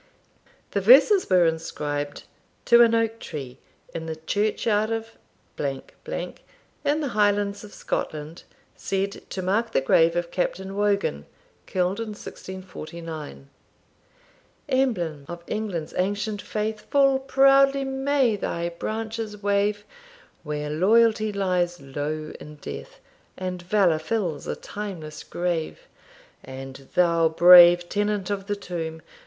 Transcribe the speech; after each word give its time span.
The 0.71 0.81
verses 0.81 1.29
were 1.29 1.45
inscribed, 1.45 2.23
To 2.65 2.81
an 2.81 2.95
Oak 2.95 3.19
Tree 3.19 3.59
In 3.93 4.07
the 4.07 4.15
Church 4.15 4.65
Yard 4.65 4.89
of, 4.89 5.09
in 5.59 5.91
the 6.83 7.07
Highlands 7.09 7.63
of 7.63 7.71
Scotland, 7.71 8.41
said 8.75 9.21
to 9.29 9.43
mark 9.43 9.73
the 9.73 9.79
Grave 9.79 10.15
of 10.15 10.31
Captain 10.31 10.75
Wogan, 10.75 11.27
killed 11.67 11.99
in 11.99 12.13
1649. 12.15 13.47
Emblem 14.69 15.25
of 15.27 15.43
England's 15.45 15.93
ancient 15.95 16.41
faith, 16.41 16.87
Full 16.89 17.19
proudly 17.19 17.83
may 17.83 18.35
thy 18.35 18.69
branches 18.69 19.43
wave, 19.43 19.85
Where 20.41 20.71
loyalty 20.71 21.31
lies 21.31 21.79
low 21.79 22.33
in 22.39 22.55
death, 22.55 22.99
And 23.37 23.61
valour 23.61 23.99
fills 23.99 24.47
a 24.47 24.55
timeless 24.55 25.23
grave. 25.23 25.81
And 26.43 26.87
thou, 26.95 27.29
brave 27.29 27.87
tenant 27.87 28.31
of 28.31 28.47
the 28.47 28.55
tomb! 28.55 29.03